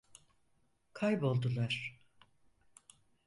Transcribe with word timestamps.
Kayboldular. 0.97 1.75